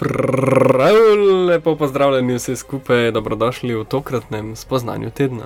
Prav 0.00 0.96
lepo 1.46 1.76
pozdravljeni 1.76 2.34
vsi 2.34 2.56
skupaj, 2.56 3.10
dobrodošli 3.12 3.74
v 3.74 3.84
tokratnem 3.84 4.56
spoznanju 4.56 5.10
tedna. 5.10 5.44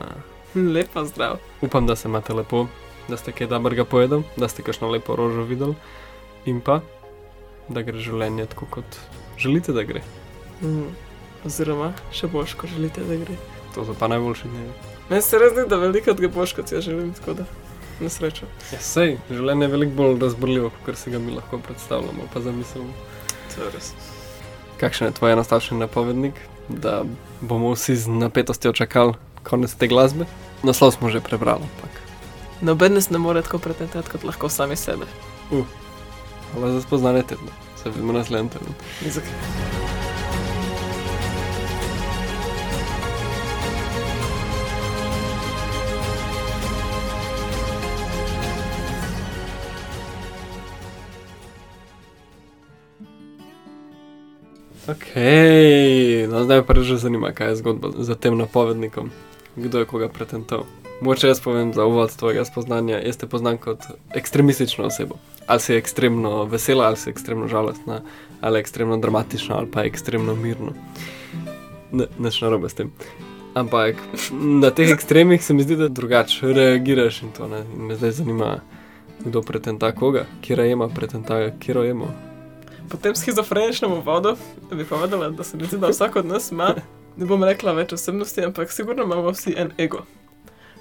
Lepo 0.55 1.05
zdrav. 1.05 1.37
Upam, 1.63 1.87
da 1.87 1.97
se 1.97 2.09
imate 2.09 2.33
lepo, 2.33 2.67
da 3.09 3.17
ste 3.17 3.33
kaj 3.33 3.51
dobrega 3.51 3.85
pojedli, 3.85 4.23
da 4.37 4.49
ste 4.49 4.63
kakšno 4.63 4.91
lepo 4.91 5.17
rožo 5.17 5.43
videli 5.43 5.75
in 6.47 6.61
pa, 6.61 6.79
da 7.69 7.83
gre 7.83 7.99
življenje 7.99 8.47
tako, 8.55 8.71
kot 8.71 9.01
želite, 9.43 9.75
da 9.75 9.83
gre. 9.83 10.05
Mm. 10.63 10.95
Oziroma, 11.45 11.91
še 12.15 12.31
boš, 12.31 12.55
ko 12.55 12.71
želite, 12.71 13.03
da 13.11 13.19
gre. 13.27 13.35
To 13.75 13.83
so 13.83 13.99
pa 13.99 14.07
najboljši 14.07 14.55
dnevi. 14.55 14.73
Meni 15.11 15.23
se 15.23 15.43
res 15.43 15.57
zdi, 15.57 15.67
da 15.67 15.83
veliko 15.83 16.15
ga 16.15 16.31
boš, 16.31 16.55
kot 16.55 16.71
jaz 16.71 16.87
želim, 16.87 17.11
tako 17.19 17.41
da 17.43 17.51
na 17.99 18.07
srečo. 18.07 18.47
Ja, 18.71 18.79
sej, 18.79 19.19
življenje 19.35 19.67
je 19.67 19.77
veliko 19.79 19.99
bolj 19.99 20.21
razborljivo, 20.23 20.71
kot 20.87 21.03
si 21.03 21.11
ga 21.11 21.19
mi 21.19 21.35
lahko 21.35 21.59
predstavljamo, 21.59 22.31
pa 22.31 22.47
zamislimo. 22.47 22.95
To 23.57 23.67
je 23.67 23.75
res. 23.75 23.97
Kakšen 24.81 25.07
je 25.07 25.13
tvoj 25.13 25.33
enostavni 25.33 25.79
napovednik, 25.79 26.35
da 26.69 27.05
bomo 27.41 27.75
vsi 27.75 27.97
z 27.97 28.09
napetostjo 28.09 28.73
čakali 28.73 29.15
konec 29.43 29.75
te 29.75 29.87
glasbe? 29.87 30.25
Naslov 30.63 30.97
smo 30.97 31.11
že 31.11 31.21
prebrali, 31.21 31.63
ampak. 31.63 31.93
Noben 32.61 32.95
nas 32.95 33.11
ne 33.11 33.19
more 33.19 33.43
tako 33.43 33.59
pretentati, 33.59 34.11
kot 34.11 34.25
lahko 34.25 34.49
sami 34.49 34.77
sebe. 34.77 35.07
Hvala 36.53 36.73
za 36.73 36.81
spoznanje 36.81 37.23
tedna. 37.23 37.53
Se 37.83 37.91
vidimo 37.91 38.13
naslednji 38.13 38.51
teden. 38.51 38.75
Ni 39.05 39.11
Ok, 54.85 55.17
no 56.29 56.45
zdaj 56.45 56.63
pa 56.69 56.75
že 56.77 56.97
zanima, 57.01 57.33
kaj 57.33 57.49
je 57.49 57.57
zgodba 57.57 57.89
za 58.05 58.15
tem 58.15 58.37
napovednikom. 58.37 59.11
Kdo 59.57 59.79
je 59.79 59.85
koga 59.85 60.09
pretental? 60.09 60.69
Moče 61.01 61.29
jaz 61.29 61.41
povem 61.41 61.73
za 61.73 61.85
uvod 61.85 62.17
tvojega 62.17 62.45
spoznanja. 62.45 63.01
Jaz 63.01 63.17
te 63.17 63.27
poznam 63.27 63.57
kot 63.59 63.81
ekstremistično 64.15 64.85
osebo. 64.85 65.17
Ali 65.47 65.61
si 65.61 65.75
ekstremno 65.75 66.45
vesela, 66.45 66.85
ali 66.85 66.97
si 66.97 67.11
ekstremno 67.11 67.49
žalostna, 67.49 68.01
ali 68.41 68.61
ekstremno 68.61 68.97
dramatična, 68.97 69.57
ali 69.57 69.71
pa 69.73 69.85
ekstremno 69.85 70.35
mirno. 70.35 70.73
Ne, 71.93 72.07
neč 72.19 72.41
narobe 72.43 72.69
s 72.69 72.75
tem. 72.75 72.93
Ampak 73.55 73.97
na 74.33 74.71
teh 74.71 74.93
ekstremih 74.93 75.45
se 75.45 75.55
mi 75.55 75.63
zdi, 75.63 75.77
da 75.77 75.89
drugače 75.89 76.53
reagiraš 76.53 77.23
in 77.23 77.33
to 77.33 77.49
ne. 77.49 77.65
In 77.77 77.89
me 77.89 77.97
zdaj 77.97 78.11
zanima, 78.21 78.61
kdo 79.25 79.43
pretenta 79.43 79.93
koga, 79.93 80.27
kje 80.43 80.71
ima 80.71 80.89
pretenta, 80.89 81.51
kje 81.61 81.91
ima. 81.91 82.34
Po 82.91 82.97
tem 82.97 83.15
schizofreničnem 83.17 83.93
uvodu 83.93 84.37
bi 84.71 84.85
povedala, 84.85 85.31
da 85.31 85.45
se 85.45 85.57
mi 85.57 85.67
zdi, 85.67 85.79
da 85.79 85.89
vsak 85.89 86.17
od 86.17 86.27
nas 86.27 86.51
ima, 86.53 86.75
ne 87.17 87.27
bom 87.27 87.45
rekla 87.45 87.73
več 87.73 87.93
osebnosti, 87.93 88.45
ampak 88.45 88.73
sigurno 88.73 89.03
imamo 89.03 89.31
vsi 89.31 89.55
en 89.57 89.73
ego. 89.79 90.05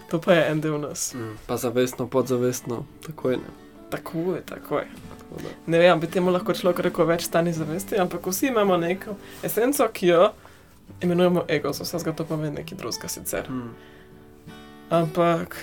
To 0.10 0.20
pa 0.22 0.34
je 0.34 0.52
en 0.52 0.62
del 0.62 0.80
nas. 0.82 1.14
Mm, 1.14 1.38
pa 1.48 1.58
zavestno, 1.58 2.08
podzavestno, 2.08 2.86
tako 3.06 3.30
je. 3.30 3.38
Ne? 3.38 3.54
Tako 3.90 4.20
je, 4.36 4.42
tako 4.46 4.78
je. 4.78 4.88
Tako 5.20 5.42
da. 5.44 5.50
Ne 5.68 5.80
vem, 5.80 6.00
bi 6.00 6.08
temu 6.08 6.32
lahko 6.32 6.54
človek 6.54 6.80
rekel 6.80 7.06
več 7.06 7.28
stani 7.30 7.54
zavesti, 7.54 7.98
ampak 8.02 8.28
vsi 8.28 8.48
imamo 8.52 8.78
neko 8.78 9.16
esenco, 9.44 9.88
ki 9.94 10.08
jo 10.08 10.32
imenujemo 11.02 11.46
ego, 11.48 11.74
za 11.74 11.84
vsega 11.84 12.14
to 12.14 12.26
pomeni 12.26 12.56
nekaj 12.56 12.78
drugega 12.78 13.08
sicer. 13.08 13.50
Mm. 13.50 13.74
Ampak 14.90 15.58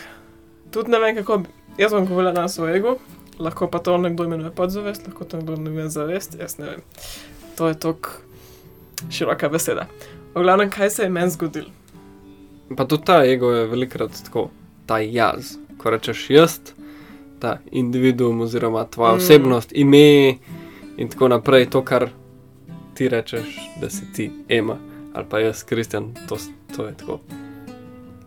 tudi 0.71 0.91
ne 0.91 0.99
vem, 0.99 1.17
kako. 1.21 1.43
Jaz 1.79 1.95
bom 1.95 2.07
govorila 2.07 2.33
danes 2.35 2.59
o 2.59 2.67
egu, 2.69 2.97
lahko 3.41 3.69
pa 3.71 3.79
to 3.79 3.99
nekdo 3.99 4.25
imenuje 4.25 4.51
podzavest, 4.51 5.07
lahko 5.07 5.25
to 5.25 5.37
nekdo 5.37 5.55
imenuje 5.55 5.89
zavest, 5.89 6.37
jaz 6.41 6.59
ne 6.59 6.67
vem. 6.67 6.81
To 7.57 7.69
je 7.69 7.79
tako 7.79 8.09
široka 9.11 9.49
beseda. 9.49 9.87
V 10.35 10.43
glavnem, 10.43 10.71
kaj 10.71 10.91
se 10.91 11.03
je 11.03 11.11
meni 11.11 11.31
zgodilo? 11.31 11.71
Pa 12.77 12.85
tudi 12.85 13.05
ta 13.05 13.25
ego 13.25 13.51
je 13.51 13.67
velikrat 13.67 14.11
tako, 14.25 14.51
ta 14.87 14.99
jaz. 14.99 15.57
Ko 15.79 15.91
rečeš 15.91 16.31
jaz, 16.31 16.61
ta 17.41 17.59
individuum 17.73 18.41
oziroma 18.41 18.85
tvoja 18.85 19.13
Mm. 19.13 19.17
osebnost, 19.17 19.73
ime 19.73 20.37
in 20.97 21.09
tako 21.09 21.29
naprej, 21.29 21.71
to, 21.71 21.83
kar 21.85 22.11
ti 22.95 23.09
rečeš, 23.09 23.59
da 23.81 23.91
si 23.91 24.13
ti, 24.13 24.31
Ema 24.49 24.77
ali 25.15 25.27
pa 25.31 25.39
jaz, 25.41 25.65
Kristjan, 25.65 26.15
to, 26.29 26.37
to 26.77 26.87
je 26.87 26.95
tako. 26.97 27.19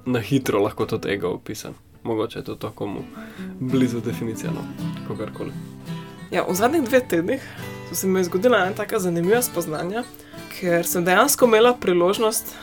Na 0.06 0.19
hitro 0.19 0.59
lahko 0.59 0.85
tudi 0.85 1.09
ego 1.09 1.30
opisan. 1.30 1.74
Mogoče 2.03 2.40
je 2.40 2.44
to 2.44 2.56
tako 2.56 2.88
mu 2.88 3.00
blizu 3.59 4.00
definicija, 4.01 4.51
no, 4.51 4.62
kogarkoli. 5.08 5.53
Ja, 6.31 6.46
v 6.47 6.56
zadnjih 6.58 6.88
dveh 6.88 7.03
tednih 7.08 7.44
so 7.90 7.96
se 7.96 8.08
mi 8.08 8.24
zgodila 8.24 8.64
ena 8.66 8.75
tako 8.75 9.00
zanimiva 9.00 9.41
spoznanja, 9.41 10.03
ker 10.56 10.88
sem 10.88 11.06
dejansko 11.06 11.46
imela 11.46 11.75
priložnost 11.78 12.56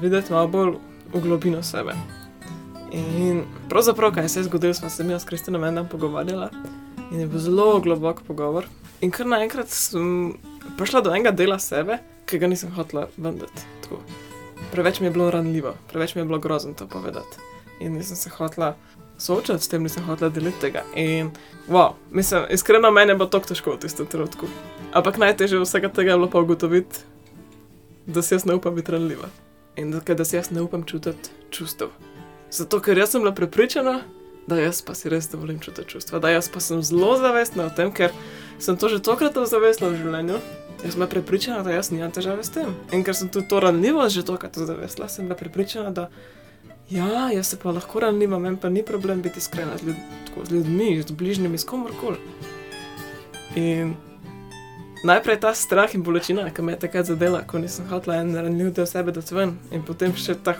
videti 0.00 0.32
malo 0.32 0.48
bolj 0.48 0.76
v 1.14 1.22
globino 1.24 1.62
sebe. 1.62 1.96
In 2.92 3.42
pravzaprav, 3.68 4.14
kaj 4.14 4.28
se 4.28 4.40
je 4.40 4.44
zgodilo, 4.44 4.74
smo 4.74 4.90
se 4.90 5.04
mi 5.04 5.14
s 5.14 5.24
Kristinom 5.24 5.64
en 5.64 5.74
dan 5.74 5.88
pogovarjala 5.88 6.50
in 7.10 7.20
je 7.20 7.26
bil 7.26 7.38
zelo 7.38 7.80
globok 7.80 8.22
pogovor. 8.26 8.66
In 9.00 9.10
kar 9.10 9.26
naenkrat 9.26 9.68
sem 9.70 10.36
prišla 10.78 11.02
do 11.04 11.10
enega 11.14 11.30
dela 11.30 11.58
sebe, 11.58 11.98
ki 12.26 12.38
ga 12.38 12.46
nisem 12.46 12.70
hotela. 12.74 13.08
Tako. 13.82 14.00
Preveč 14.72 15.00
mi 15.00 15.06
je 15.06 15.10
bilo 15.10 15.30
ranljivo, 15.30 15.74
preveč 15.92 16.14
mi 16.14 16.20
je 16.20 16.24
bilo 16.26 16.38
grozno 16.38 16.72
to 16.72 16.86
povedati. 16.86 17.42
In 17.80 17.92
nisem 17.92 18.16
se 18.16 18.30
hotela 18.30 18.74
soočati 19.18 19.64
s 19.64 19.68
tem, 19.68 19.82
nisem 19.82 20.04
hotela 20.04 20.30
deliti 20.30 20.60
tega. 20.60 20.84
In 20.94 21.30
Wow, 21.68 21.92
mislim, 22.10 22.42
iskreno 22.50 22.90
meni 22.90 23.10
je 23.10 23.14
bilo 23.14 23.28
tako 23.28 23.48
težko 23.48 23.72
v 23.74 23.78
tistem 23.82 24.06
trenutku. 24.06 24.46
Ampak 24.92 25.18
najtežje 25.18 25.58
vsega 25.58 25.88
tega 25.88 26.12
je 26.12 26.16
bilo 26.16 26.30
pa 26.30 26.40
ugotoviti, 26.40 27.02
da 28.06 28.22
si 28.22 28.34
jaz 28.34 28.44
ne 28.44 28.54
upam 28.54 28.74
biti 28.74 28.92
ranljiva 28.92 29.28
in 29.76 29.90
da, 29.90 30.14
da 30.14 30.24
si 30.24 30.36
jaz 30.36 30.50
ne 30.50 30.62
upam 30.62 30.84
čutiti 30.86 31.30
čustev. 31.50 31.88
Zato, 32.50 32.80
ker 32.80 32.98
jaz 32.98 33.10
sem 33.10 33.20
bila 33.20 33.34
prepričana, 33.34 34.00
da 34.46 34.60
jaz 34.60 34.78
pa 34.82 34.94
si 34.94 35.10
res 35.10 35.26
dovolim 35.30 35.58
čutiti 35.58 35.88
čustva, 35.88 36.18
da 36.22 36.30
jaz 36.30 36.48
pa 36.48 36.60
sem 36.60 36.82
zelo 36.82 37.16
zavestna 37.18 37.66
o 37.66 37.70
tem, 37.70 37.90
ker 37.92 38.14
sem 38.58 38.76
to 38.76 38.88
že 38.88 39.02
tokrat 39.02 39.34
zavestna 39.34 39.90
v 39.90 39.98
življenju. 39.98 40.38
Jaz 40.84 40.94
sem 40.94 41.00
bila 41.00 41.10
prepričana, 41.10 41.64
da 41.66 41.74
jaz 41.74 41.90
nimam 41.90 42.14
težave 42.14 42.44
s 42.46 42.54
tem. 42.54 42.70
In 42.92 43.02
ker 43.02 43.16
sem 43.16 43.28
tudi 43.28 43.50
to 43.50 43.60
ranljivost 43.60 44.14
že 44.14 44.22
tokrat 44.22 44.54
zavestla, 44.54 45.08
sem 45.08 45.26
bila 45.26 45.36
prepričana, 45.36 45.90
da 45.90 46.08
ja, 46.90 47.30
jaz 47.32 47.46
se 47.46 47.56
pa 47.58 47.70
lahko 47.70 48.00
ranljiva, 48.00 48.38
meni 48.38 48.56
pa 48.56 48.68
ni 48.68 48.82
problem 48.82 49.22
biti 49.22 49.38
iskrena 49.38 49.76
z, 49.78 49.82
ljud, 49.86 49.96
tako, 50.26 50.44
z 50.46 50.50
ljudmi, 50.52 51.02
z 51.02 51.10
bližnjimi, 51.12 51.58
s 51.58 51.64
komorkoli. 51.64 52.16
In 53.56 53.94
najprej 55.04 55.40
ta 55.40 55.54
strah 55.54 55.94
in 55.94 56.02
bolečina, 56.02 56.50
ki 56.50 56.62
me 56.62 56.72
je 56.72 56.78
takrat 56.78 57.06
zadela, 57.06 57.42
ko 57.46 57.58
nisem 57.58 57.86
hotela 57.90 58.16
en 58.20 58.34
ranljiv 58.36 58.72
del 58.74 58.86
sebe 58.86 59.12
dati 59.12 59.34
ven, 59.34 59.56
in 59.72 59.82
potem 59.82 60.14
še 60.16 60.34
ta, 60.44 60.56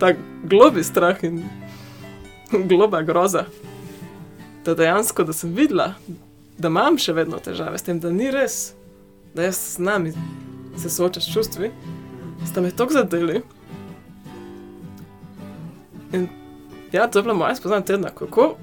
ta 0.00 0.12
globi 0.44 0.84
strah 0.84 1.18
in 1.24 1.42
globa 2.68 3.02
groza. 3.02 3.46
Da 4.64 4.74
dejansko, 4.78 5.24
da 5.24 5.32
sem 5.32 5.54
videla, 5.54 5.94
da 6.58 6.68
imam 6.70 6.98
še 6.98 7.12
vedno 7.16 7.38
težave 7.42 7.78
s 7.78 7.82
tem, 7.82 7.98
da 8.00 8.10
ni 8.14 8.30
res, 8.30 8.74
da 9.34 9.48
jaz 9.48 9.58
znam 9.76 10.06
iz- 10.06 10.18
se 10.78 10.90
soočati 10.90 11.26
s 11.26 11.32
čustvi, 11.34 11.70
sta 12.46 12.60
me 12.60 12.70
tako 12.70 12.92
zadeli. 12.92 13.42
In 16.12 16.28
ja, 16.92 17.08
to 17.08 17.18
je 17.18 17.22
bila 17.22 17.34
moja 17.34 17.54
spoznanja 17.56 17.84
tedna, 17.84 18.10
kako 18.10 18.54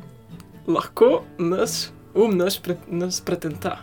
lahko 0.67 1.23
naš 1.37 1.89
um 2.13 2.37
naš, 2.37 2.61
pre, 2.61 2.75
nas 2.87 3.21
pretenta. 3.21 3.77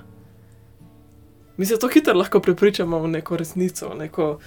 Mi 1.56 1.66
se 1.66 1.78
to 1.78 1.88
hitro 1.88 2.14
lahko 2.14 2.40
prepričamo 2.40 2.98
v 2.98 3.08
neko 3.08 3.36
resnico, 3.36 3.88
v 3.88 3.98
neko 3.98 4.38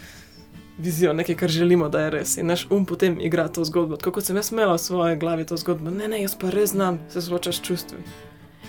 vizijo, 0.78 1.14
nekaj, 1.14 1.36
kar 1.36 1.50
želimo, 1.50 1.90
da 1.90 2.02
je 2.02 2.10
res. 2.10 2.38
In 2.38 2.48
naš 2.48 2.68
um 2.70 2.86
potem 2.86 3.18
igra 3.22 3.48
to 3.48 3.64
zgodbo. 3.64 3.98
Tako 3.98 4.12
kot 4.12 4.26
sem 4.26 4.36
jaz 4.36 4.52
imela 4.52 4.74
v 4.74 4.80
svoji 4.80 5.18
glavi 5.18 5.46
to 5.46 5.58
zgodbo, 5.58 5.92
ne, 5.92 6.08
ne, 6.08 6.22
jaz 6.22 6.36
pa 6.40 6.50
res 6.50 6.70
znam 6.70 7.00
se 7.10 7.22
soočati 7.22 7.58
s 7.58 7.62
čustvi. 7.62 7.98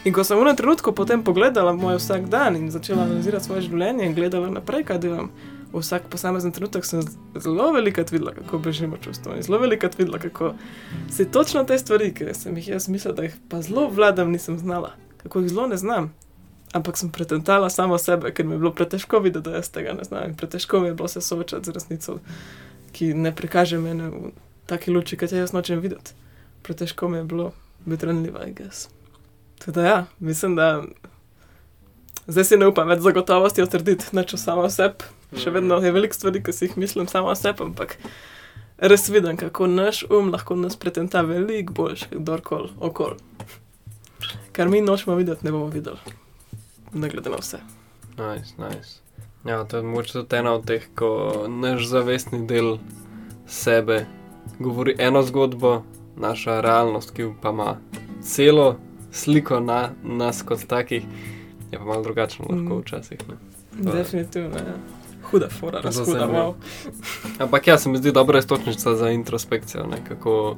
In 0.05 0.13
ko 0.13 0.25
sem 0.25 0.39
v 0.39 0.43
enem 0.43 0.57
trenutku 0.57 0.93
potem 0.93 1.23
pogledala 1.25 1.73
moj 1.73 1.99
vsak 2.01 2.29
dan 2.29 2.57
in 2.57 2.71
začela 2.71 3.03
analizirati 3.03 3.45
svoje 3.45 3.63
življenje 3.69 4.07
in 4.07 4.15
gledala 4.15 4.51
naprej, 4.51 4.85
kaj 4.89 4.99
delam, 4.99 5.31
vsak 5.73 6.09
posamezen 6.11 6.53
trenutek 6.53 6.85
sem 6.85 7.03
zelo 7.35 7.71
velikokrat 7.73 8.13
videla, 8.13 8.33
kako 8.35 8.59
bežimo 8.59 8.97
čustva 9.03 9.37
in 9.37 9.43
zelo 9.43 9.59
velikokrat 9.59 9.99
videla, 9.99 10.19
kako 10.19 10.55
se 11.11 11.29
točno 11.31 11.65
te 11.65 11.79
stvari, 11.79 12.13
ki 12.15 12.35
sem 12.35 12.57
jih 12.57 12.69
jaz 12.69 12.89
mislila, 12.89 13.15
da 13.17 13.29
jih 13.29 13.37
pa 13.49 13.63
zelo 13.63 13.89
vladam, 13.89 14.33
nisem 14.33 14.59
znala, 14.59 14.95
kako 15.23 15.41
jih 15.41 15.49
zelo 15.49 15.67
ne 15.67 15.77
znam. 15.77 16.13
Ampak 16.73 16.99
sem 16.99 17.11
pretentala 17.11 17.71
samo 17.71 17.99
sebe, 17.99 18.31
ker 18.31 18.47
mi 18.47 18.55
je 18.55 18.59
bilo 18.59 18.71
pretežko 18.75 19.19
videti, 19.19 19.51
da 19.51 19.57
jaz 19.59 19.71
tega 19.75 19.93
ne 19.93 20.05
znam. 20.05 20.29
In 20.29 20.37
pretežko 20.39 20.81
mi 20.81 20.87
je 20.89 20.95
bilo 20.95 21.09
se 21.09 21.21
soočati 21.21 21.67
z 21.67 21.75
resnico, 21.75 22.19
ki 22.93 23.15
ne 23.15 23.35
prikaže 23.35 23.79
mene 23.79 24.11
v 24.11 24.31
taki 24.71 24.91
luči, 24.95 25.19
kot 25.19 25.33
jo 25.33 25.43
jaz 25.43 25.53
nočem 25.53 25.81
videti. 25.83 26.15
Pretežko 26.63 27.09
mi 27.09 27.19
je 27.19 27.25
bilo 27.25 27.51
biti 27.85 28.07
ranljiva, 28.07 28.47
I 28.47 28.55
guess. 28.55 28.89
Teda 29.65 29.83
ja, 29.83 30.07
mislim, 30.19 30.57
da 30.57 30.83
zdaj 32.31 32.45
si 32.47 32.59
ne 32.61 32.69
upam 32.71 32.89
več 32.89 33.03
zagotovosti 33.05 33.67
trditi 33.67 34.13
nič 34.17 34.35
o 34.35 34.41
samo 34.41 34.69
sebi. 34.71 35.09
Še 35.37 35.53
vedno 35.55 35.79
je 35.83 35.93
veliko 35.95 36.17
stvari, 36.17 36.43
ki 36.43 36.55
si 36.55 36.69
jih 36.69 36.79
mislim 36.81 37.09
samo 37.11 37.35
sebi, 37.39 37.67
ampak 37.67 37.97
res 38.79 39.09
vidim, 39.11 39.37
kako 39.39 39.69
naš 39.71 40.05
um 40.11 40.33
lahko 40.33 40.57
nas 40.59 40.79
pretenta 40.81 41.23
veliko 41.27 41.75
boljš, 41.77 42.09
kdorkoli 42.15 42.73
okoli. 42.81 43.19
Kar 44.53 44.69
mi 44.69 44.81
nočemo 44.81 45.17
videti, 45.17 45.47
ne 45.47 45.53
bomo 45.55 45.69
videli. 45.71 46.17
Ne 46.93 47.09
glede 47.09 47.31
na 47.31 47.39
vse. 47.39 47.61
Nice, 48.19 48.57
nice. 48.59 48.99
Ja, 49.45 49.65
to 49.65 49.77
je 49.79 49.83
mogoče 49.83 50.13
tudi 50.13 50.37
ena 50.37 50.53
od 50.59 50.67
teh, 50.67 50.85
ko 50.95 51.47
naš 51.49 51.87
zavestni 51.89 52.43
del 52.47 52.77
sebe 53.47 54.05
govori 54.59 54.95
eno 54.99 55.23
zgodbo, 55.23 55.83
naša 56.17 56.61
realnost, 56.61 57.15
ki 57.17 57.31
pa 57.43 57.55
ima 57.55 57.77
celo 58.23 58.77
sliko 59.13 59.61
na 59.61 59.91
nas 60.03 60.43
kot 60.43 60.67
takih, 60.69 61.07
je 61.73 61.79
pa 61.79 61.85
malo 61.85 62.03
drugačno 62.03 62.45
lahko 62.45 62.65
Mhm. 62.65 62.79
včasih. 62.79 63.19
Ne? 63.29 63.35
Definitivno, 63.93 64.57
ja. 64.57 64.75
Huda 65.23 65.49
fora, 65.51 65.81
razhuda, 65.81 66.27
wow. 66.27 66.55
Ampak 67.39 67.67
ja, 67.67 67.79
se 67.79 67.89
mi 67.89 67.99
zdi 67.99 68.13
dobra 68.13 68.39
istočnica 68.39 68.95
za 68.95 69.11
introspekcijo, 69.11 69.87
ne? 69.87 69.97
kako 70.09 70.57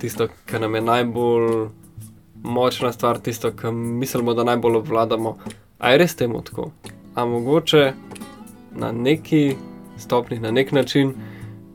tisto, 0.00 0.28
kar 0.46 0.60
nam 0.60 0.74
je 0.74 0.80
najbolj 0.80 1.68
močna 2.34 2.92
stvar, 2.92 3.18
tisto, 3.18 3.52
kar 3.52 3.72
mislimo, 3.72 4.34
da 4.34 4.44
najbolj 4.44 4.76
obvladamo. 4.76 5.36
A 5.78 5.90
je 5.90 5.98
res 5.98 6.14
temu 6.14 6.42
tako? 6.42 6.70
A 7.14 7.24
mogoče 7.24 7.92
na 8.72 8.92
neki 8.92 9.56
stopni, 9.98 10.38
na 10.38 10.50
nek 10.50 10.72
način, 10.72 11.14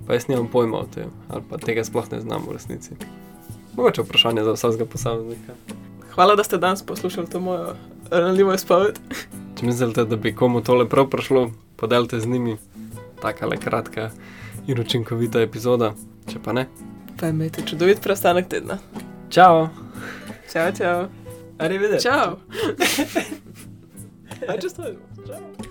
pa 0.08 0.14
jaz 0.14 0.28
nimam 0.28 0.48
pojma 0.48 0.78
o 0.78 0.86
tem, 0.86 1.10
ali 1.30 1.44
pa 1.50 1.58
tega 1.58 1.84
sploh 1.84 2.12
ne 2.12 2.20
znam 2.20 2.42
v 2.50 2.54
resnici. 2.54 2.92
Mogoče 3.76 4.02
vprašanje 4.02 4.44
za 4.44 4.52
vsakega 4.52 4.86
posameznika. 4.86 5.54
Hvala, 6.12 6.36
da 6.36 6.44
ste 6.44 6.58
danes 6.58 6.84
poslušali 6.84 7.28
to 7.28 7.40
mojo 7.40 7.74
ranljivo 8.12 8.54
izpoved. 8.54 9.00
Če 9.60 9.66
mislite, 9.66 10.06
da 10.06 10.16
bi 10.16 10.36
komu 10.36 10.62
tole 10.64 10.90
prav 10.90 11.10
prišlo, 11.10 11.50
podelite 11.76 12.20
z 12.20 12.28
njimi. 12.28 12.58
Taka 13.22 13.48
le 13.48 13.58
kratka 13.58 14.10
in 14.68 14.80
učinkovita 14.80 15.42
epizoda, 15.42 15.94
če 16.32 16.40
pa 16.44 16.54
ne. 16.54 16.68
Pa 17.20 17.32
imejte 17.32 17.64
čudovit 17.66 18.02
preostanek 18.04 18.50
tedna. 18.52 18.78
Ciao! 19.30 19.70
Čau, 20.52 20.72
čau. 20.78 21.06
Arrivederci! 21.58 22.08
Čau. 22.08 22.36
Čau. 25.28 25.65